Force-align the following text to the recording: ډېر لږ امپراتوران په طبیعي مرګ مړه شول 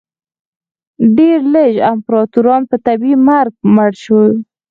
ډېر 1.17 1.39
لږ 1.53 1.73
امپراتوران 1.93 2.61
په 2.69 2.75
طبیعي 2.85 3.15
مرګ 3.27 3.53
مړه 3.75 3.95
شول 4.03 4.31